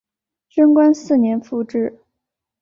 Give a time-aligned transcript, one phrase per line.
[0.49, 1.99] 贞观四年复置。